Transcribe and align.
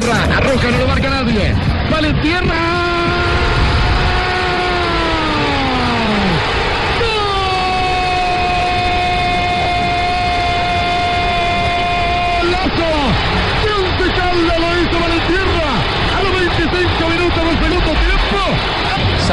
Arroja, 0.00 0.70
no 0.70 0.78
lo 0.78 0.86
marca 0.86 1.10
nadie. 1.10 1.54
Vale 1.90 2.14
tierra. 2.22 2.54
¡Golazo! 12.40 12.90
¡Qué 13.98 14.06
calda 14.16 14.58
lo 14.58 14.68
hizo 14.80 14.98
Valentierra! 14.98 15.70
A 16.16 16.22
los 16.22 16.32
25 16.32 17.08
minutos 17.10 17.44
del 17.44 17.58
segundo 17.58 17.92
tiempo. 18.00 18.40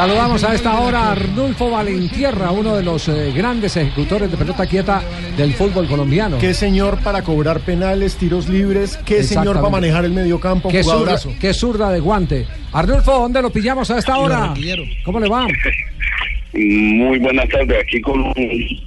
Saludamos 0.00 0.42
a 0.44 0.54
esta 0.54 0.80
hora 0.80 1.00
a 1.00 1.12
Arnulfo 1.12 1.68
Valentierra, 1.68 2.52
uno 2.52 2.74
de 2.74 2.82
los 2.82 3.06
eh, 3.08 3.32
grandes 3.36 3.76
ejecutores 3.76 4.30
de 4.30 4.38
pelota 4.38 4.66
quieta 4.66 5.02
del 5.36 5.52
fútbol 5.52 5.86
colombiano. 5.86 6.38
Qué 6.38 6.54
señor 6.54 7.00
para 7.02 7.20
cobrar 7.20 7.60
penales, 7.60 8.16
tiros 8.16 8.48
libres, 8.48 8.96
qué 9.04 9.22
señor 9.22 9.56
para 9.56 9.68
manejar 9.68 10.06
el 10.06 10.12
mediocampo, 10.12 10.70
Qué 10.70 10.82
zurda, 10.82 11.18
qué 11.38 11.52
zurda 11.52 11.92
de 11.92 12.00
guante. 12.00 12.46
Arnulfo, 12.72 13.12
¿dónde 13.12 13.42
lo 13.42 13.50
pillamos 13.50 13.90
a 13.90 13.98
esta 13.98 14.16
hora? 14.16 14.54
¿Cómo 15.04 15.20
le 15.20 15.28
va? 15.28 15.46
Muy 16.54 17.18
buenas 17.18 17.46
tardes, 17.50 17.82
aquí 17.82 18.00
con 18.00 18.20
un, 18.22 18.80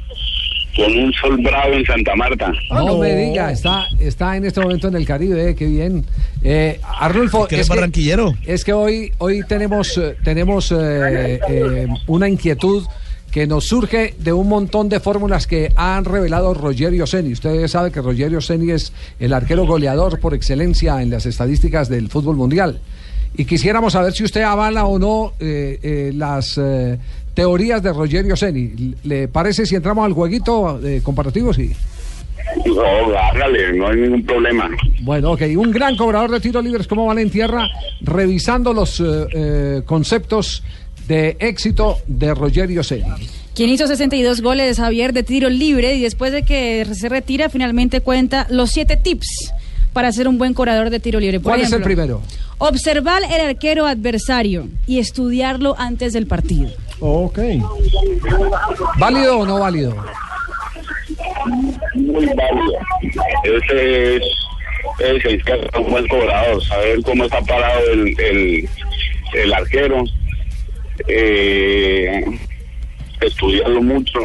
con 0.76 0.98
un 0.98 1.14
sol 1.14 1.38
bravo 1.42 1.74
en 1.74 1.86
Santa 1.86 2.16
Marta. 2.16 2.52
No, 2.72 2.98
me 2.98 3.16
diga, 3.16 3.52
está, 3.52 3.86
está 4.00 4.36
en 4.38 4.46
este 4.46 4.60
momento 4.62 4.88
en 4.88 4.96
el 4.96 5.06
Caribe, 5.06 5.50
eh, 5.52 5.56
qué 5.56 5.66
bien. 5.68 6.06
Eh, 6.42 6.80
Arnulfo, 7.00 7.48
¿Que 7.48 7.56
eres 7.56 7.70
que- 7.70 7.76
barranquillero? 7.76 8.34
Es 8.46 8.64
que 8.64 8.74
hoy, 8.74 9.12
hoy 9.20 9.42
tenemos, 9.48 9.98
eh, 9.98 10.16
tenemos 10.24 10.72
eh, 10.72 11.40
eh, 11.50 11.88
una 12.08 12.28
inquietud 12.28 12.84
que 13.32 13.48
nos 13.48 13.66
surge 13.66 14.14
de 14.20 14.32
un 14.32 14.48
montón 14.48 14.90
de 14.90 15.00
fórmulas 15.00 15.48
que 15.48 15.72
han 15.76 16.06
revelado 16.06 16.54
Rogerio 16.54 17.08
Ceni. 17.08 17.34
Usted 17.34 17.68
sabe 17.68 17.92
que 17.92 18.00
Rogerio 18.02 18.42
Ceni 18.42 18.72
es 18.72 18.94
el 19.20 19.34
arquero 19.34 19.66
goleador 19.66 20.20
por 20.20 20.36
excelencia 20.36 21.02
en 21.02 21.10
las 21.10 21.26
estadísticas 21.26 21.90
del 21.90 22.10
fútbol 22.10 22.36
mundial. 22.36 22.80
Y 23.36 23.46
quisiéramos 23.46 23.94
saber 23.94 24.14
si 24.14 24.24
usted 24.24 24.42
avala 24.42 24.86
o 24.86 25.00
no 25.00 25.34
eh, 25.40 25.80
eh, 25.82 26.12
las 26.14 26.58
eh, 26.58 26.98
teorías 27.34 27.82
de 27.82 27.94
Rogerio 27.94 28.36
Ceni. 28.36 28.96
¿Le 29.04 29.28
parece 29.28 29.66
si 29.66 29.76
entramos 29.76 30.06
al 30.06 30.14
jueguito 30.14 30.80
eh, 30.86 31.02
comparativo? 31.04 31.54
Sí. 31.54 31.72
No, 32.66 33.18
hágale, 33.18 33.74
no 33.74 33.88
hay 33.88 33.98
ningún 33.98 34.24
problema. 34.24 34.70
Bueno, 35.02 35.32
ok. 35.32 35.42
Un 35.58 35.72
gran 35.72 35.96
cobrador 35.96 36.32
de 36.32 36.40
tiros 36.40 36.64
libres 36.64 36.88
como 36.88 37.06
Valentierra, 37.06 37.68
revisando 38.02 38.74
los 38.74 39.00
eh, 39.00 39.04
eh, 39.34 39.82
conceptos 39.86 40.64
de 41.08 41.36
éxito 41.40 41.98
de 42.08 42.34
Rogerio 42.34 42.84
Ceni. 42.84 43.04
Quien 43.56 43.70
hizo 43.70 43.88
62 43.88 44.42
goles, 44.42 44.78
Javier, 44.78 45.14
de 45.14 45.24
tiro 45.24 45.50
libre 45.50 45.96
y 45.96 46.02
después 46.02 46.32
de 46.32 46.44
que 46.44 46.86
se 46.94 47.10
retira, 47.10 47.50
finalmente 47.50 48.02
cuenta 48.02 48.48
los 48.50 48.72
siete 48.72 48.98
tips 48.98 49.54
para 49.94 50.12
ser 50.12 50.28
un 50.28 50.38
buen 50.38 50.54
cobrador 50.54 50.90
de 50.90 51.00
tiro 51.00 51.20
libre. 51.20 51.40
Por 51.40 51.52
¿Cuál 51.52 51.62
es 51.62 51.72
el 51.72 51.82
primero? 51.82 52.22
Observar 52.58 53.24
el 53.24 53.42
arquero 53.42 53.86
adversario 53.86 54.68
y 54.88 55.00
estudiarlo 55.00 55.76
antes 55.78 56.14
del 56.14 56.28
partido. 56.28 56.70
Ok. 57.00 57.40
¿Válido 58.98 59.40
o 59.40 59.46
no 59.46 59.60
válido? 59.60 59.96
Muy 61.96 62.26
válido. 62.26 62.80
Ese 63.44 64.16
es, 64.18 64.24
ese 65.00 65.36
es 65.36 65.44
que 65.44 65.54
es 65.54 65.80
un 65.80 65.92
buen 65.92 66.08
cobrador, 66.08 66.64
saber 66.64 67.02
cómo 67.04 67.26
está 67.26 67.42
parado 67.42 67.80
el, 67.92 68.20
el, 68.20 68.70
el 69.34 69.54
arquero, 69.54 70.04
eh, 71.08 72.24
estudiarlo 73.22 73.82
mucho 73.82 74.20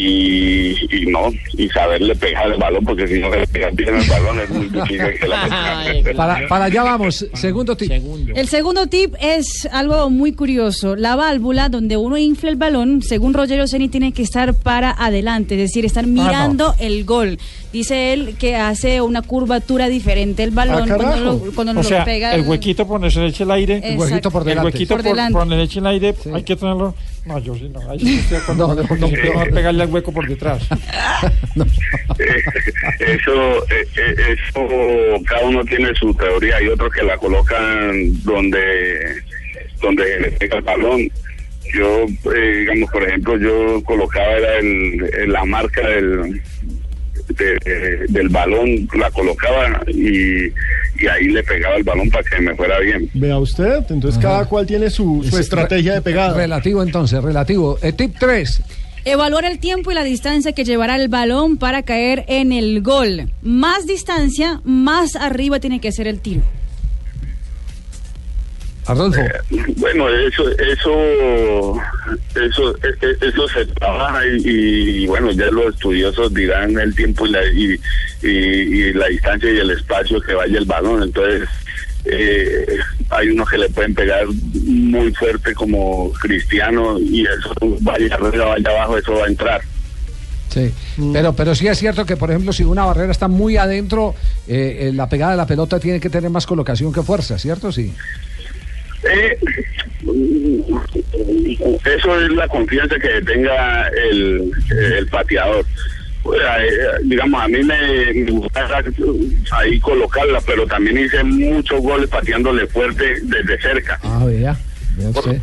y, 0.00 0.76
y 0.96 1.06
no, 1.06 1.32
y 1.56 1.68
saberle 1.70 2.14
pegar 2.14 2.52
el 2.52 2.58
balón, 2.58 2.84
porque 2.84 3.08
si 3.08 3.18
no 3.18 3.30
le 3.30 3.46
pegas 3.48 3.74
bien 3.74 3.96
el 3.96 4.08
balón 4.08 4.40
es 4.40 4.50
muy 4.50 4.68
difícil 4.68 5.18
que 5.20 5.26
la 5.26 5.38
Para, 6.16 6.46
para 6.48 6.64
allá 6.66 6.82
vamos. 6.84 7.26
Segundo 7.34 7.76
tip. 7.76 7.90
El 8.34 8.46
segundo 8.48 8.86
tip 8.86 9.14
es 9.20 9.68
algo 9.72 10.08
muy 10.10 10.32
curioso. 10.32 10.94
La 10.94 11.16
válvula 11.16 11.68
donde 11.68 11.96
uno 11.96 12.16
infla 12.16 12.50
el 12.50 12.56
balón, 12.56 13.02
según 13.02 13.34
Rogerio 13.34 13.66
Ceni, 13.66 13.88
tiene 13.88 14.12
que 14.12 14.22
estar 14.22 14.54
para 14.54 14.90
adelante, 14.96 15.54
es 15.56 15.60
decir, 15.62 15.84
estar 15.84 16.06
mirando 16.06 16.74
el 16.78 17.04
gol. 17.04 17.38
Dice 17.72 18.12
él 18.14 18.36
que 18.38 18.56
hace 18.56 19.00
una 19.02 19.20
curvatura 19.22 19.88
diferente 19.88 20.42
el 20.42 20.52
balón 20.52 20.90
Ah, 20.90 20.96
cuando 20.96 21.16
lo, 21.16 21.52
cuando 21.54 21.80
O 21.80 21.82
lo 21.82 22.04
pega. 22.04 22.34
el 22.34 22.42
huequito 22.48 22.86
por 22.86 23.00
donde 23.00 23.10
se 23.12 23.20
le 23.20 23.26
eche 23.26 23.44
el 23.44 23.50
aire. 23.50 23.80
El 23.84 23.98
huequito 23.98 24.30
por 24.30 24.42
El 24.42 24.48
delante. 24.48 24.66
huequito 24.66 24.94
Por 24.94 25.02
por, 25.04 25.10
delante. 25.10 25.32
por 25.32 25.40
donde 25.42 25.56
le 25.56 25.62
eche 25.64 25.80
el 25.80 25.86
aire, 25.86 26.14
hay 26.32 26.42
que 26.44 26.56
tenerlo. 26.56 26.94
No, 27.26 27.38
yo 27.40 27.54
sí 27.56 27.68
no. 27.70 27.80
Ahí 27.90 27.98
sí 27.98 28.14
estoy 28.20 28.38
de 28.38 28.42
acuerdo, 28.42 28.68
No, 28.68 28.74
no, 28.82 28.88
porque 28.88 29.00
no, 29.02 29.06
siempre 29.08 29.32
no. 29.32 29.38
va 29.38 29.44
hueco 29.88 30.12
por 30.12 30.26
detrás. 30.28 30.66
Eh, 32.18 32.42
eso, 33.20 33.64
eh, 33.68 33.86
eh, 33.96 34.14
eso, 34.48 35.22
cada 35.28 35.44
uno 35.46 35.64
tiene 35.64 35.94
su 35.94 36.12
teoría. 36.14 36.56
Hay 36.56 36.68
otros 36.68 36.92
que 36.92 37.02
la 37.04 37.16
colocan 37.16 38.22
donde, 38.24 39.22
donde 39.80 40.20
le 40.20 40.30
pega 40.32 40.56
el 40.58 40.62
balón. 40.64 41.10
Yo, 41.74 42.06
eh, 42.34 42.56
digamos, 42.60 42.90
por 42.90 43.02
ejemplo, 43.04 43.36
yo 43.38 43.82
colocaba 43.84 44.30
era 44.32 44.58
el, 44.58 45.10
el- 45.20 45.32
la 45.32 45.44
marca 45.44 45.86
del, 45.86 46.40
de- 47.36 48.06
del 48.08 48.28
balón, 48.30 48.88
la 48.98 49.10
colocaba 49.10 49.82
y, 49.86 50.46
y 50.46 51.06
ahí 51.10 51.26
le 51.28 51.42
pegaba 51.44 51.76
el 51.76 51.84
balón 51.84 52.08
para 52.10 52.24
que 52.24 52.40
me 52.40 52.54
fuera 52.56 52.78
bien. 52.80 53.08
Vea 53.14 53.38
usted, 53.38 53.84
entonces 53.90 54.20
cada 54.20 54.46
cual 54.46 54.66
tiene 54.66 54.88
su, 54.90 55.22
su 55.28 55.36
Es- 55.36 55.42
estrategia 55.42 55.94
de 55.94 56.00
pegada. 56.02 56.34
Relativo 56.36 56.82
entonces, 56.82 57.22
relativo. 57.22 57.78
Eh, 57.82 57.92
tip 57.92 58.16
3. 58.18 58.62
Evaluar 59.10 59.46
el 59.46 59.58
tiempo 59.58 59.90
y 59.90 59.94
la 59.94 60.04
distancia 60.04 60.52
que 60.52 60.64
llevará 60.64 60.96
el 60.96 61.08
balón 61.08 61.56
para 61.56 61.82
caer 61.82 62.24
en 62.28 62.52
el 62.52 62.82
gol. 62.82 63.30
Más 63.42 63.86
distancia, 63.86 64.60
más 64.64 65.16
arriba 65.16 65.60
tiene 65.60 65.80
que 65.80 65.92
ser 65.92 66.06
el 66.06 66.20
tiro. 66.20 66.42
Arnulfo. 68.86 69.20
Bueno, 69.76 70.08
eso, 70.08 70.48
eso, 70.58 71.74
eso, 72.34 72.76
e- 72.78 73.06
e- 73.06 73.28
eso 73.28 73.48
se 73.48 73.64
trabaja 73.66 74.20
y, 74.26 75.02
y, 75.02 75.06
bueno, 75.06 75.30
ya 75.32 75.46
los 75.50 75.74
estudiosos 75.74 76.32
dirán 76.34 76.78
el 76.78 76.94
tiempo 76.94 77.26
y 77.26 77.30
la, 77.30 77.44
y, 77.46 77.78
y- 78.22 78.28
y 78.28 78.92
la 78.94 79.06
distancia 79.08 79.50
y 79.52 79.58
el 79.58 79.70
espacio 79.70 80.20
que 80.20 80.32
vaya 80.34 80.58
el 80.58 80.64
balón. 80.64 81.02
Entonces, 81.02 81.48
eh, 82.06 82.78
hay 83.10 83.28
unos 83.30 83.48
que 83.48 83.58
le 83.58 83.68
pueden 83.70 83.94
pegar 83.94 84.26
muy 84.64 85.12
fuerte 85.14 85.54
como 85.54 86.12
Cristiano 86.20 86.98
y 86.98 87.22
eso 87.22 87.54
vaya 87.80 88.14
arriba, 88.14 88.46
vaya 88.46 88.70
abajo, 88.70 88.98
eso 88.98 89.12
va 89.14 89.24
a 89.24 89.28
entrar. 89.28 89.60
Sí, 90.48 90.72
pero, 91.12 91.34
pero 91.34 91.54
sí 91.54 91.68
es 91.68 91.78
cierto 91.78 92.06
que, 92.06 92.16
por 92.16 92.30
ejemplo, 92.30 92.52
si 92.52 92.64
una 92.64 92.84
barrera 92.84 93.12
está 93.12 93.28
muy 93.28 93.56
adentro, 93.56 94.14
eh, 94.46 94.88
eh, 94.88 94.92
la 94.94 95.08
pegada 95.08 95.32
de 95.32 95.36
la 95.36 95.46
pelota 95.46 95.78
tiene 95.78 96.00
que 96.00 96.08
tener 96.08 96.30
más 96.30 96.46
colocación 96.46 96.92
que 96.92 97.02
fuerza, 97.02 97.38
¿cierto? 97.38 97.70
Sí. 97.70 97.92
Eh, 99.04 99.38
eso 101.84 102.20
es 102.20 102.30
la 102.30 102.48
confianza 102.48 102.96
que 102.96 103.20
tenga 103.22 103.88
el, 103.88 104.50
el 104.70 105.06
pateador. 105.08 105.64
Eh, 106.34 107.00
digamos, 107.04 107.42
a 107.42 107.48
mí 107.48 107.62
me, 107.62 108.12
me 108.14 108.30
gusta 108.30 108.68
ahí 109.52 109.80
colocarla, 109.80 110.40
pero 110.46 110.66
también 110.66 110.98
hice 110.98 111.22
muchos 111.24 111.80
goles 111.80 112.08
pateándole 112.08 112.66
fuerte 112.66 113.04
desde 113.22 113.60
cerca. 113.60 113.98
Ah, 114.02 114.24
vea, 114.26 114.56
vea 114.96 115.08
usted. 115.10 115.40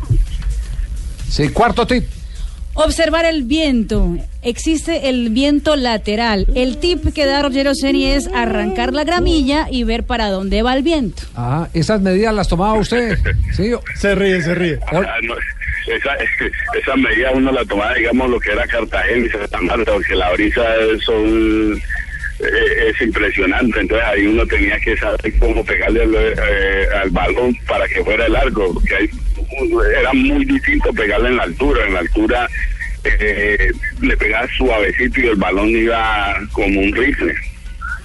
Sí, 1.28 1.48
cuarto 1.48 1.86
tip. 1.86 2.04
Observar 2.74 3.24
el 3.24 3.44
viento. 3.44 4.16
Existe 4.42 5.08
el 5.08 5.30
viento 5.30 5.76
lateral. 5.76 6.46
El 6.54 6.76
tip 6.76 7.12
que 7.14 7.24
da 7.24 7.40
Rogerio 7.40 7.72
Ceni 7.74 8.06
es 8.06 8.28
arrancar 8.28 8.92
la 8.92 9.02
gramilla 9.04 9.66
y 9.70 9.84
ver 9.84 10.04
para 10.04 10.28
dónde 10.28 10.62
va 10.62 10.76
el 10.76 10.82
viento. 10.82 11.22
Ah, 11.34 11.68
esas 11.72 12.02
medidas 12.02 12.34
las 12.34 12.48
tomaba 12.48 12.74
usted. 12.74 13.18
Sí, 13.56 13.70
Se 13.94 14.14
ríe, 14.14 14.42
se 14.42 14.54
ríe. 14.54 14.78
Ah, 14.92 15.00
no, 15.22 15.34
esa, 15.86 16.14
esa 16.80 16.96
medida 16.96 17.30
uno 17.32 17.52
la 17.52 17.64
tomaba, 17.64 17.94
digamos, 17.94 18.30
lo 18.30 18.40
que 18.40 18.52
era 18.52 18.66
Cartagena 18.66 19.26
y 19.26 19.30
Santa 19.30 19.60
Marta, 19.62 19.92
porque 19.92 20.14
la 20.14 20.32
brisa 20.32 20.64
son, 21.04 21.74
eh, 22.40 22.90
es 22.90 23.00
impresionante. 23.02 23.80
Entonces 23.80 24.06
ahí 24.06 24.26
uno 24.26 24.46
tenía 24.46 24.78
que 24.80 24.96
saber 24.96 25.32
cómo 25.38 25.64
pegarle 25.64 26.02
al, 26.02 26.14
eh, 26.14 26.86
al 27.02 27.10
balón 27.10 27.56
para 27.66 27.86
que 27.88 28.02
fuera 28.04 28.28
largo, 28.28 28.74
porque 28.74 28.94
ahí, 28.94 29.10
era 29.98 30.12
muy 30.12 30.44
distinto 30.44 30.92
pegarle 30.92 31.28
en 31.28 31.36
la 31.36 31.44
altura. 31.44 31.86
En 31.86 31.94
la 31.94 32.00
altura 32.00 32.48
eh, 33.04 33.70
le 34.00 34.16
pegaba 34.16 34.46
suavecito 34.56 35.20
y 35.20 35.26
el 35.28 35.36
balón 35.36 35.68
iba 35.68 36.36
como 36.52 36.80
un 36.80 36.92
rifle. 36.94 37.34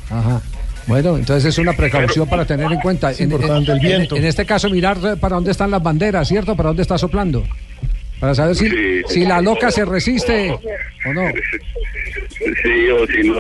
Ajá. 0.10 0.42
Bueno, 0.88 1.16
entonces 1.16 1.46
es 1.46 1.58
una 1.58 1.74
precaución 1.74 2.28
para 2.28 2.44
tener 2.46 2.72
en 2.72 2.80
cuenta. 2.80 3.12
En, 3.12 3.24
importante, 3.32 3.72
el 3.72 3.78
en- 3.78 3.84
viento. 3.84 4.16
en 4.16 4.26
este 4.26 4.46
caso, 4.46 4.70
mirar 4.70 4.98
para 5.20 5.36
dónde 5.36 5.52
están 5.52 5.72
las 5.72 5.82
banderas, 5.82 6.28
¿cierto? 6.28 6.56
Para 6.56 6.68
dónde 6.70 6.82
está 6.82 6.98
soplando. 6.98 7.44
Para 8.22 8.34
saber 8.36 8.56
si, 8.56 8.70
Sí. 8.70 9.02
si 9.10 9.26
la 9.26 9.42
loca 9.42 9.70
se 9.72 9.84
resiste 9.84 10.52
o 10.52 11.14
no. 11.14 11.28
Sí, 12.40 12.90
o 12.90 13.06
si 13.08 13.28
no, 13.28 13.38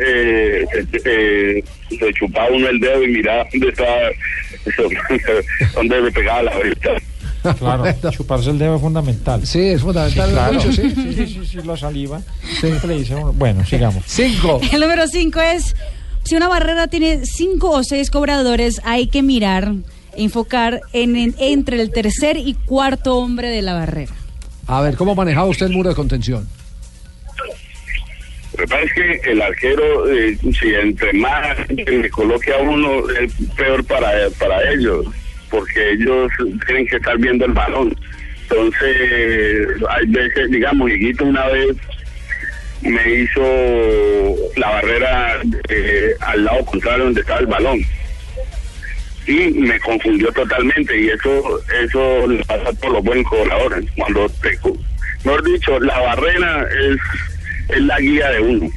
eh, 0.00 0.64
eh, 1.04 1.64
se 1.98 2.12
chupaba 2.14 2.48
uno 2.54 2.68
el 2.68 2.78
dedo 2.78 3.02
y 3.02 3.08
miraba 3.08 3.44
dónde 3.52 3.68
estaba, 3.70 3.98
dónde 5.74 6.00
le 6.02 6.12
pegaba 6.12 6.42
la 6.44 6.58
vista. 6.60 6.90
Claro, 7.58 7.84
chuparse 8.12 8.50
el 8.50 8.58
dedo 8.58 8.76
es 8.76 8.80
fundamental. 8.80 9.44
Sí, 9.46 9.60
es 9.60 9.80
fundamental. 9.82 10.30
Claro. 10.30 10.60
Sí. 10.60 10.72
sí, 10.72 10.90
sí, 10.94 11.26
sí, 11.26 11.40
sí, 11.46 11.58
la 11.64 11.76
saliva. 11.76 12.20
Siempre 12.60 12.94
dice 12.98 13.14
uno- 13.16 13.32
Bueno, 13.32 13.64
sigamos. 13.66 14.04
Cinco. 14.06 14.60
El 14.72 14.80
número 14.80 15.08
5 15.08 15.40
es, 15.40 15.74
si 16.22 16.36
una 16.36 16.46
barrera 16.48 16.86
tiene 16.86 17.26
cinco 17.26 17.70
o 17.70 17.82
seis 17.82 18.10
cobradores, 18.10 18.80
hay 18.84 19.08
que 19.08 19.22
mirar, 19.22 19.72
enfocar 20.16 20.80
en, 20.92 21.16
en- 21.16 21.34
entre 21.38 21.80
el 21.80 21.90
tercer 21.90 22.36
y 22.36 22.54
cuarto 22.54 23.16
hombre 23.16 23.48
de 23.48 23.62
la 23.62 23.74
barrera. 23.74 24.12
A 24.66 24.80
ver, 24.80 24.96
¿cómo 24.96 25.14
manejaba 25.14 25.46
usted 25.48 25.66
el 25.66 25.72
muro 25.72 25.88
de 25.90 25.94
contención? 25.94 26.48
Lo 28.52 28.58
que 28.58 28.66
pasa 28.68 28.82
es 28.82 28.92
que 29.22 29.30
el 29.30 29.40
arquero, 29.42 30.10
eh, 30.12 30.36
si 30.60 30.74
entre 30.74 31.12
más 31.14 31.56
le 31.70 32.10
coloque 32.10 32.52
a 32.52 32.58
uno, 32.58 33.08
es 33.10 33.32
peor 33.56 33.82
para, 33.84 34.10
para 34.38 34.70
ellos, 34.72 35.06
porque 35.50 35.92
ellos 35.92 36.30
tienen 36.66 36.86
que 36.86 36.96
estar 36.96 37.16
viendo 37.18 37.46
el 37.46 37.52
balón. 37.52 37.96
Entonces, 38.42 39.68
hay 39.88 40.06
veces, 40.06 40.50
digamos, 40.50 40.90
Higuito 40.90 41.24
una 41.24 41.46
vez 41.46 41.74
me 42.82 43.14
hizo 43.22 43.40
la 44.56 44.68
barrera 44.68 45.40
eh, 45.70 46.10
al 46.20 46.44
lado 46.44 46.64
contrario 46.66 47.04
donde 47.04 47.20
estaba 47.22 47.40
el 47.40 47.46
balón. 47.46 47.80
Y 49.26 49.50
me 49.52 49.78
confundió 49.80 50.32
totalmente 50.32 51.00
y 51.00 51.08
eso 51.08 51.60
eso 51.84 52.26
le 52.26 52.44
pasa 52.44 52.72
por 52.72 52.92
los 52.92 53.04
buenos 53.04 53.26
cobradores. 53.28 53.84
Cuando 53.96 54.28
te, 54.28 54.58
mejor 55.24 55.44
dicho, 55.44 55.78
la 55.80 55.98
barrera 56.00 56.62
es, 56.62 56.96
es 57.76 57.82
la 57.82 58.00
guía 58.00 58.30
de 58.30 58.40
uno. 58.40 58.70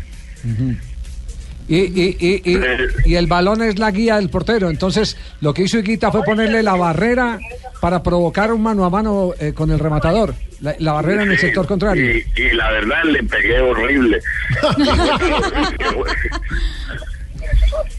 Y, 1.68 1.77
y, 1.77 2.18
y, 2.19 2.53
y, 2.53 2.59
y 3.06 3.15
el 3.15 3.25
balón 3.25 3.63
es 3.63 3.80
la 3.80 3.89
guía 3.89 4.18
del 4.18 4.30
portero. 4.30 4.69
Entonces, 4.69 5.18
lo 5.42 5.51
que 5.53 5.63
hizo 5.63 5.80
Higuita 5.80 6.12
fue 6.12 6.21
ponerle 6.21 6.62
la 6.62 6.75
barrera 6.75 7.39
para 7.81 8.03
provocar 8.03 8.53
un 8.53 8.62
mano 8.62 8.86
a 8.86 8.92
mano 8.92 9.33
eh, 9.39 9.53
con 9.53 9.71
el 9.71 9.80
rematador. 9.80 10.36
La, 10.62 10.75
la 10.77 10.94
barrera 10.94 11.24
en 11.24 11.31
el 11.31 11.39
sector 11.39 11.65
contrario. 11.65 12.18
Y, 12.18 12.24
y 12.39 12.51
la 12.51 12.69
verdad 12.71 13.03
le 13.06 13.24
pegué 13.24 13.59
horrible. 13.62 14.19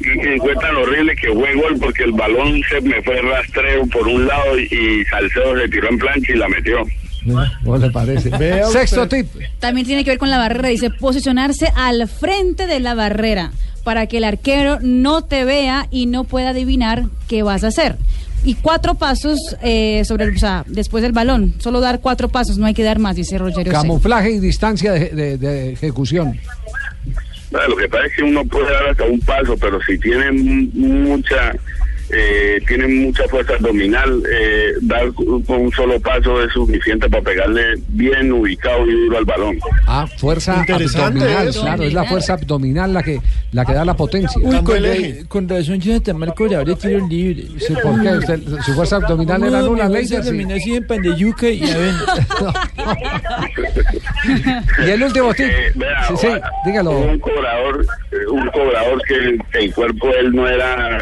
y 0.00 0.18
que 0.20 0.34
encuentran 0.34 0.76
horrible 0.76 1.14
que 1.16 1.32
fue 1.32 1.54
gol 1.54 1.76
porque 1.80 2.04
el 2.04 2.12
balón 2.12 2.60
se 2.70 2.80
me 2.80 3.02
fue 3.02 3.20
rastreo 3.22 3.86
por 3.86 4.06
un 4.08 4.26
lado 4.26 4.58
y, 4.58 4.62
y 4.64 5.04
Salcedo 5.06 5.58
se 5.60 5.68
tiró 5.68 5.88
en 5.90 5.98
plancha 5.98 6.32
y 6.32 6.36
la 6.36 6.48
metió. 6.48 6.78
¿Cómo 7.64 7.76
le 7.78 7.90
parece? 7.90 8.30
Sexto 8.70 9.08
tip. 9.08 9.26
También 9.58 9.86
tiene 9.86 10.04
que 10.04 10.10
ver 10.10 10.18
con 10.18 10.30
la 10.30 10.38
barrera, 10.38 10.68
dice 10.68 10.90
posicionarse 10.90 11.68
al 11.74 12.08
frente 12.08 12.66
de 12.68 12.78
la 12.78 12.94
barrera 12.94 13.50
para 13.82 14.06
que 14.06 14.18
el 14.18 14.24
arquero 14.24 14.78
no 14.80 15.22
te 15.24 15.44
vea 15.44 15.88
y 15.90 16.06
no 16.06 16.24
pueda 16.24 16.50
adivinar 16.50 17.04
qué 17.28 17.42
vas 17.42 17.64
a 17.64 17.68
hacer. 17.68 17.96
Y 18.44 18.54
cuatro 18.54 18.94
pasos 18.94 19.38
eh, 19.62 20.02
sobre 20.04 20.24
el, 20.26 20.36
o 20.36 20.38
sea, 20.38 20.62
después 20.68 21.02
del 21.02 21.10
balón. 21.12 21.54
Solo 21.58 21.80
dar 21.80 22.00
cuatro 22.00 22.28
pasos, 22.28 22.58
no 22.58 22.66
hay 22.66 22.74
que 22.74 22.84
dar 22.84 23.00
más, 23.00 23.16
dice 23.16 23.38
Rogerio. 23.38 23.72
Camuflaje 23.72 24.30
y 24.30 24.38
distancia 24.38 24.92
de, 24.92 25.08
de- 25.08 25.36
de 25.38 25.72
ejecución. 25.72 26.38
Bueno, 27.50 27.68
Lo 27.68 27.76
que 27.76 27.88
pasa 27.88 28.06
es 28.06 28.12
que 28.16 28.22
uno 28.22 28.44
puede 28.44 28.72
dar 28.72 28.88
hasta 28.88 29.04
un 29.04 29.20
paso, 29.20 29.56
pero 29.60 29.78
si 29.82 29.98
tiene 29.98 30.32
mucha 30.32 31.52
eh, 32.08 32.60
tiene 32.68 32.86
mucha 32.86 33.24
fuerza 33.28 33.54
abdominal, 33.54 34.22
eh, 34.32 34.74
dar 34.82 35.12
con 35.12 35.42
un 35.60 35.72
solo 35.72 35.98
paso 36.00 36.40
es 36.40 36.52
suficiente 36.52 37.08
para 37.10 37.20
pegarle 37.22 37.74
bien 37.88 38.30
ubicado 38.32 38.86
y 38.86 38.92
duro 38.92 39.18
al 39.18 39.24
balón. 39.24 39.58
Ah, 39.88 40.06
fuerza 40.16 40.60
abdominal, 40.60 41.48
eso. 41.48 41.62
claro, 41.62 41.82
es 41.82 41.92
la 41.92 42.04
fuerza 42.04 42.34
abdominal 42.34 42.94
la 42.94 43.02
que 43.02 43.18
la 43.50 43.64
que 43.64 43.72
da 43.72 43.84
la 43.84 43.94
potencia. 43.96 44.40
Uy, 44.40 44.54
con, 44.62 44.80
con 45.26 45.48
razón, 45.48 45.80
Jonathan 45.80 46.16
Marco 46.18 46.46
le 46.46 46.54
abre 46.56 46.76
tiro 46.76 47.08
libre. 47.08 47.44
Sí, 47.58 47.74
¿por 47.82 48.00
qué? 48.00 48.10
Usted- 48.18 48.40
su 48.64 48.74
fuerza 48.74 48.96
abdominal 48.96 49.42
era 49.42 49.62
nula, 49.62 49.88
Leider, 49.88 50.22
sí. 50.22 50.46
así 50.52 50.74
en 50.76 50.86
pan 50.86 51.02
de 51.02 51.16
yuca 51.16 51.48
y 51.48 51.62
a 51.68 51.76
ver. 51.76 51.94
Y 54.86 54.90
el 54.90 55.02
último 55.02 55.34
tip. 55.34 55.46
Eh, 55.48 55.72
Sí, 56.08 56.14
sí, 56.18 56.26
hubo 56.28 56.40
dígalo. 56.64 56.90
Un 56.90 57.18
cobrador, 57.18 57.86
eh, 58.12 58.26
un 58.30 58.48
cobrador 58.50 59.02
que 59.06 59.14
el, 59.14 59.42
el 59.54 59.74
cuerpo 59.74 60.08
de 60.08 60.18
él 60.20 60.34
no 60.34 60.48
era, 60.48 60.98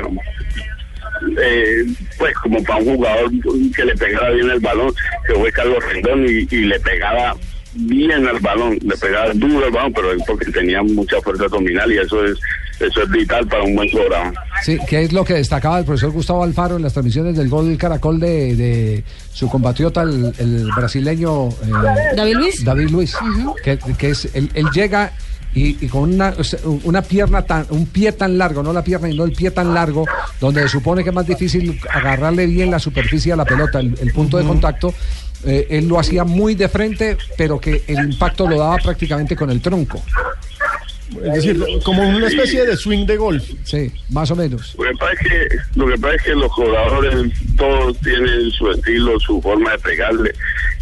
eh, 1.42 1.84
pues 2.18 2.34
como 2.36 2.62
para 2.64 2.78
un 2.80 2.96
jugador 2.96 3.30
que 3.74 3.84
le 3.84 3.94
pegara 3.96 4.30
bien 4.30 4.50
el 4.50 4.60
balón, 4.60 4.92
que 5.26 5.34
fue 5.34 5.52
Carlos 5.52 5.84
Rendón 5.92 6.24
y, 6.26 6.46
y 6.50 6.64
le 6.64 6.80
pegaba 6.80 7.36
bien 7.74 8.26
al 8.26 8.38
balón, 8.40 8.78
le 8.82 8.96
pegaba 8.96 9.32
duro 9.34 9.66
al 9.66 9.72
balón, 9.72 9.92
pero 9.92 10.12
es 10.12 10.22
porque 10.26 10.50
tenía 10.50 10.82
mucha 10.82 11.20
fuerza 11.20 11.44
abdominal 11.44 11.90
y 11.92 11.98
eso 11.98 12.24
es 12.24 12.38
eso 12.80 13.02
es 13.04 13.10
vital 13.10 13.46
para 13.46 13.62
un 13.62 13.76
buen 13.76 13.88
cobrador. 13.90 14.34
Sí, 14.64 14.78
que 14.88 15.04
es 15.04 15.12
lo 15.12 15.24
que 15.24 15.34
destacaba 15.34 15.78
el 15.78 15.84
profesor 15.84 16.10
Gustavo 16.10 16.42
Alfaro 16.42 16.76
en 16.76 16.82
las 16.82 16.92
transmisiones 16.92 17.36
del 17.36 17.48
gol 17.48 17.76
Caracol 17.78 18.18
de, 18.18 18.56
de 18.56 19.04
su 19.32 19.48
compatriota, 19.48 20.02
el, 20.02 20.32
el 20.38 20.68
brasileño 20.76 21.50
eh, 21.50 22.16
David 22.16 22.34
Luis. 22.34 22.64
David 22.64 22.90
Luis, 22.90 23.16
que, 23.62 23.78
que 23.96 24.10
es, 24.10 24.28
él, 24.34 24.50
él 24.54 24.66
llega 24.74 25.12
y, 25.54 25.84
y 25.84 25.88
con 25.88 26.14
una, 26.14 26.34
una 26.82 27.00
pierna 27.02 27.42
tan, 27.42 27.64
un 27.70 27.86
pie 27.86 28.10
tan 28.10 28.36
largo, 28.36 28.60
no 28.60 28.72
la 28.72 28.82
pierna, 28.82 29.06
sino 29.06 29.22
el 29.22 29.32
pie 29.32 29.52
tan 29.52 29.72
largo, 29.72 30.04
donde 30.40 30.62
se 30.62 30.68
supone 30.68 31.04
que 31.04 31.10
es 31.10 31.14
más 31.14 31.28
difícil 31.28 31.78
agarrarle 31.88 32.46
bien 32.46 32.72
la 32.72 32.80
superficie 32.80 33.32
a 33.32 33.36
la 33.36 33.44
pelota, 33.44 33.78
el, 33.78 33.96
el 34.00 34.12
punto 34.12 34.36
de 34.36 34.44
contacto. 34.44 34.92
Eh, 35.46 35.66
él 35.70 35.88
lo 35.88 35.98
hacía 35.98 36.24
muy 36.24 36.54
de 36.54 36.68
frente, 36.68 37.16
pero 37.36 37.60
que 37.60 37.82
el 37.86 37.98
impacto 38.12 38.48
lo 38.48 38.58
daba 38.58 38.76
prácticamente 38.78 39.36
con 39.36 39.50
el 39.50 39.60
tronco. 39.60 40.02
Es 41.22 41.34
decir, 41.34 41.62
como 41.84 42.02
una 42.08 42.26
especie 42.26 42.64
de 42.64 42.76
swing 42.76 43.06
de 43.06 43.16
golf. 43.16 43.44
Sí, 43.64 43.92
más 44.10 44.30
o 44.30 44.36
menos. 44.36 44.74
Lo 44.78 44.84
que 44.84 44.96
pasa 44.96 45.12
es 45.12 45.18
que, 45.18 45.48
lo 45.76 45.86
que, 45.86 45.98
pasa 45.98 46.14
es 46.14 46.22
que 46.22 46.34
los 46.34 46.52
jugadores 46.52 47.32
todos 47.56 47.98
tienen 48.00 48.50
su 48.50 48.70
estilo, 48.70 49.20
su 49.20 49.40
forma 49.40 49.72
de 49.72 49.78
pegarle. 49.78 50.32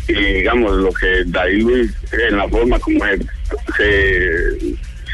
Y 0.08 0.14
digamos, 0.14 0.72
lo 0.76 0.92
que 0.92 1.24
David 1.26 1.62
Luis, 1.62 1.92
en 2.12 2.36
la 2.36 2.48
forma 2.48 2.78
como 2.78 3.04
él 3.04 3.28
se, 3.76 4.58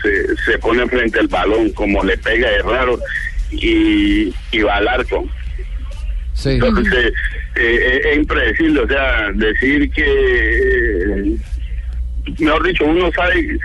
se, 0.03 0.37
se 0.45 0.59
pone 0.59 0.87
frente 0.89 1.19
al 1.19 1.29
balón, 1.29 1.71
como 1.71 2.05
le 2.05 2.17
pega 2.19 2.51
es 2.51 2.65
raro 2.65 2.99
y, 3.51 4.33
y 4.53 4.61
va 4.61 4.77
al 4.77 4.89
arco. 4.89 5.27
Sí. 6.35 6.51
Entonces, 6.51 7.13
eh, 7.57 8.01
es 8.05 8.17
impredecible, 8.17 8.81
o 8.81 8.89
sea, 8.89 9.31
decir 9.35 9.91
que, 9.91 10.05
eh, 10.05 11.37
mejor 12.39 12.67
dicho, 12.67 12.85
uno 12.85 13.11
sabe 13.13 13.59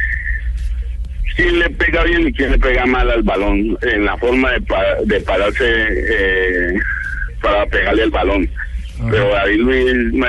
quién 1.36 1.60
le 1.60 1.70
pega 1.72 2.04
bien 2.04 2.28
y 2.28 2.34
quién 2.34 2.52
le 2.52 2.60
pega 2.60 2.86
mal 2.86 3.10
al 3.10 3.24
balón 3.24 3.78
en 3.82 4.06
la 4.06 4.18
forma 4.18 4.52
de, 4.52 4.62
de 5.06 5.22
pararse 5.22 5.66
eh, 5.66 6.80
para 7.42 7.66
pegarle 7.68 8.04
al 8.04 8.12
balón. 8.12 8.50
Pero 9.10 9.30
David 9.30 9.60
Luis 9.60 10.14
me 10.14 10.28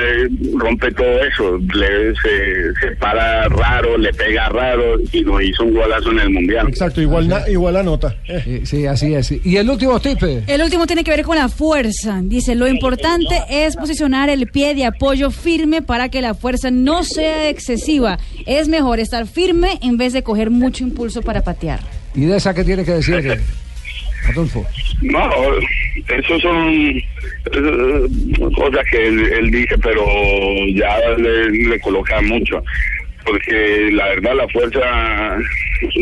rompe 0.58 0.90
todo 0.92 1.24
eso, 1.24 1.58
le, 1.74 2.14
se, 2.16 2.72
se 2.80 2.96
para 2.96 3.48
raro, 3.48 3.96
le 3.98 4.12
pega 4.12 4.48
raro 4.48 4.96
y 5.12 5.20
nos 5.22 5.42
hizo 5.42 5.64
un 5.64 5.74
golazo 5.74 6.10
en 6.12 6.20
el 6.20 6.30
Mundial. 6.30 6.68
Exacto, 6.68 7.00
igual, 7.00 7.28
na- 7.28 7.48
igual 7.48 7.76
anota. 7.76 8.14
Eh, 8.28 8.42
Sí, 8.44 8.66
sí, 8.66 8.86
así 8.86 9.14
es. 9.14 9.32
Y 9.44 9.56
el 9.56 9.68
último 9.70 9.98
tip. 10.00 10.22
eh, 10.22 10.42
El 10.46 10.62
último 10.62 10.86
tiene 10.86 11.04
que 11.04 11.10
ver 11.10 11.22
con 11.22 11.36
la 11.36 11.48
fuerza. 11.48 12.20
Dice, 12.22 12.54
lo 12.54 12.66
importante 12.68 13.36
es 13.50 13.76
posicionar 13.76 14.28
el 14.28 14.46
pie 14.48 14.74
de 14.74 14.84
apoyo 14.86 15.30
firme 15.30 15.82
para 15.82 16.08
que 16.08 16.20
la 16.22 16.34
fuerza 16.34 16.70
no 16.70 17.04
sea 17.04 17.48
excesiva. 17.48 18.18
Es 18.46 18.68
mejor 18.68 19.00
estar 19.00 19.26
firme 19.26 19.78
en 19.82 19.96
vez 19.96 20.12
de 20.12 20.22
coger 20.22 20.50
mucho 20.50 20.84
impulso 20.84 21.22
para 21.22 21.42
patear. 21.42 21.80
¿Y 22.14 22.26
de 22.26 22.36
esa 22.36 22.54
qué 22.54 22.64
tiene 22.64 22.84
que 22.84 22.92
decir, 22.92 23.14
eh, 23.26 23.40
Adolfo? 24.28 24.66
No, 25.02 25.30
eso 26.08 26.40
son 26.40 26.70
eh, 26.70 28.06
cosas 28.56 28.84
que 28.90 29.06
él, 29.06 29.32
él 29.32 29.50
dice, 29.50 29.76
pero 29.78 30.04
ya 30.74 30.98
le, 31.16 31.50
le 31.50 31.80
coloca 31.80 32.20
mucho. 32.22 32.62
Porque 33.24 33.90
la 33.92 34.08
verdad 34.08 34.34
la 34.36 34.48
fuerza, 34.48 35.38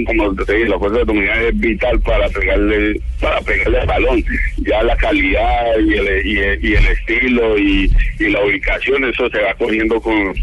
como 0.07 0.35
te 0.35 0.55
dije, 0.55 0.69
la 0.69 0.79
fuerza 0.79 1.01
abdominal 1.01 1.45
es 1.45 1.61
vital 1.61 2.01
para 2.01 2.29
pegarle 2.31 3.01
para 3.21 3.41
pegarle 3.43 3.79
al 3.79 3.87
balón. 3.87 4.25
Ya 4.59 4.83
la 4.83 4.97
calidad 4.97 5.79
y 5.87 5.95
el, 5.95 6.27
y 6.27 6.39
el, 6.39 6.65
y 6.65 6.75
el 6.75 6.87
estilo 6.87 7.59
y, 7.59 7.93
y 8.19 8.29
la 8.29 8.45
ubicación, 8.45 9.05
eso 9.05 9.31
se 9.31 9.41
va 9.41 9.55
cogiendo 9.55 10.01
con, 10.01 10.35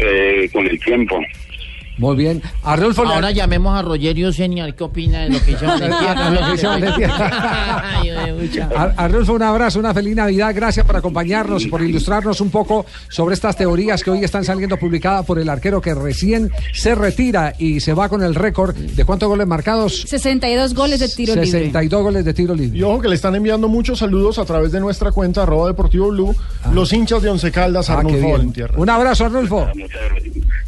eh, 0.00 0.48
con 0.52 0.66
el 0.66 0.78
tiempo. 0.78 1.20
Muy 1.98 2.16
bien. 2.16 2.42
Arnulfo, 2.62 3.04
le- 3.04 3.14
Ahora 3.14 3.30
llamemos 3.30 3.78
a 3.78 3.82
Rogerio 3.82 4.32
Senior, 4.32 4.74
¿qué 4.74 4.84
opina 4.84 5.22
de 5.22 5.30
lo 5.30 5.44
que 5.44 5.52
hizo 5.52 5.64
Valentía? 5.66 6.30
Lo 6.30 6.46
que 6.48 6.54
hizo 6.54 6.68
Valentía. 6.68 7.80
Ay, 8.00 8.10
Ar- 8.76 8.94
Arnulfo, 8.96 9.32
un 9.34 9.42
abrazo, 9.42 9.78
una 9.78 9.94
feliz 9.94 10.16
Navidad. 10.16 10.52
Gracias 10.54 10.84
por 10.84 10.96
acompañarnos 10.96 11.64
y 11.64 11.68
por 11.68 11.82
ilustrarnos 11.82 12.40
un 12.40 12.50
poco 12.50 12.84
sobre 13.08 13.34
estas 13.34 13.56
teorías 13.56 14.02
que 14.02 14.10
hoy 14.10 14.24
están 14.24 14.44
saliendo 14.44 14.76
publicadas 14.76 15.24
por 15.24 15.38
el 15.38 15.48
arquero 15.48 15.80
que 15.80 15.94
recién 15.94 16.50
se 16.72 16.94
retira 16.94 17.52
y 17.58 17.80
se 17.80 17.94
va 17.94 18.08
con 18.08 18.22
el 18.22 18.34
récord 18.34 18.74
de 18.74 19.04
cuántos 19.04 19.28
goles 19.28 19.46
marcados. 19.46 20.02
62 20.08 20.74
goles 20.74 21.00
de 21.00 21.08
tiro 21.08 21.34
libre. 21.34 21.46
62 21.50 22.02
goles 22.02 22.24
de 22.24 22.34
tiro 22.34 22.54
libre. 22.54 22.76
Y 22.78 22.82
ojo 22.82 23.00
que 23.00 23.08
le 23.08 23.14
están 23.14 23.34
enviando 23.34 23.68
muchos 23.68 24.00
saludos 24.00 24.38
a 24.38 24.44
través 24.44 24.72
de 24.72 24.80
nuestra 24.80 25.12
cuenta 25.12 25.42
arroba 25.44 25.68
deportivo 25.68 26.08
blue, 26.08 26.34
los 26.72 26.92
hinchas 26.92 27.22
de 27.22 27.28
Once 27.30 27.50
Caldas, 27.52 27.88
Ah, 27.90 27.98
Arnulfo. 27.98 28.32
Valentierra. 28.32 28.74
Un 28.76 28.90
abrazo, 28.90 29.26
Arnulfo. 29.26 29.66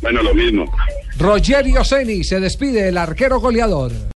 Bueno, 0.02 0.22
lo 0.22 0.34
mismo. 0.34 0.64
Rogerio 1.18 1.82
Ceni 1.82 2.24
se 2.24 2.40
despide, 2.40 2.88
el 2.88 2.98
arquero 2.98 3.40
goleador. 3.40 3.90